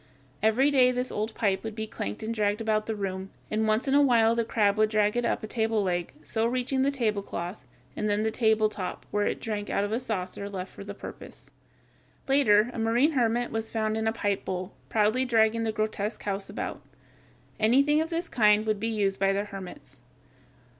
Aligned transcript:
Every 0.41 0.71
day 0.71 0.91
this 0.91 1.11
old 1.11 1.35
pipe 1.35 1.63
would 1.63 1.75
be 1.75 1.85
clanked 1.85 2.23
and 2.23 2.33
dragged 2.33 2.59
about 2.59 2.87
the 2.87 2.95
room, 2.95 3.29
and 3.51 3.67
once 3.67 3.87
in 3.87 3.93
a 3.93 4.01
while 4.01 4.33
the 4.33 4.43
crab 4.43 4.75
would 4.79 4.89
drag 4.89 5.15
it 5.15 5.25
up 5.25 5.43
a 5.43 5.47
table 5.47 5.83
leg, 5.83 6.11
so 6.23 6.47
reaching 6.47 6.81
the 6.81 6.89
tablecloth 6.89 7.63
and 7.95 8.09
then 8.09 8.23
the 8.23 8.31
table 8.31 8.67
top, 8.67 9.05
where 9.11 9.27
it 9.27 9.39
drank 9.39 9.69
out 9.69 9.83
of 9.83 9.91
a 9.91 9.99
saucer 9.99 10.49
left 10.49 10.73
for 10.73 10.83
the 10.83 10.95
purpose. 10.95 11.51
Later 12.27 12.71
a 12.73 12.79
marine 12.79 13.11
hermit 13.11 13.51
was 13.51 13.69
found 13.69 13.95
in 13.95 14.07
a 14.07 14.11
pipe 14.11 14.43
bowl, 14.43 14.73
proudly 14.89 15.23
dragging 15.23 15.61
the 15.61 15.71
grotesque 15.71 16.23
house 16.23 16.49
about. 16.49 16.81
Anything 17.59 18.01
of 18.01 18.09
this 18.09 18.27
kind 18.27 18.65
would 18.65 18.79
be 18.79 18.87
used 18.87 19.19
by 19.19 19.31
the 19.31 19.43
hermits. 19.43 19.99